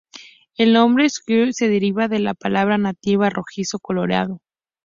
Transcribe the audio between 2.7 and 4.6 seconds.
nativa rojizo coloreado.